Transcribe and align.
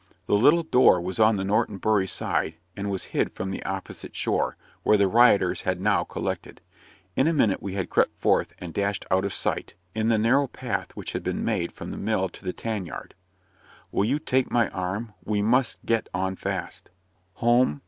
The 0.25 0.33
little 0.35 0.63
door 0.63 0.99
was 0.99 1.19
on 1.19 1.35
the 1.35 1.43
Norton 1.43 1.77
Bury 1.77 2.07
side, 2.07 2.55
and 2.75 2.89
was 2.89 3.03
hid 3.13 3.33
from 3.33 3.51
the 3.51 3.61
opposite 3.63 4.15
shore, 4.15 4.57
where 4.81 4.97
the 4.97 5.07
rioters 5.07 5.61
had 5.61 5.79
now 5.79 6.03
collected. 6.03 6.59
In 7.15 7.27
a 7.27 7.33
minute 7.33 7.61
we 7.61 7.73
had 7.73 7.91
crept 7.91 8.19
forth, 8.19 8.51
and 8.57 8.73
dashed 8.73 9.05
out 9.11 9.25
of 9.25 9.31
sight, 9.31 9.75
in 9.93 10.09
the 10.09 10.17
narrow 10.17 10.47
path 10.47 10.95
which 10.95 11.11
had 11.13 11.21
been 11.23 11.45
made 11.45 11.71
from 11.71 11.91
the 11.91 11.97
mill 11.97 12.29
to 12.29 12.43
the 12.43 12.51
tan 12.51 12.87
yard. 12.87 13.13
"Will 13.91 14.05
you 14.05 14.17
take 14.17 14.49
my 14.49 14.69
arm? 14.69 15.13
we 15.23 15.43
must 15.43 15.85
get 15.85 16.09
on 16.15 16.35
fast." 16.35 16.89
"Home?" 17.33 17.79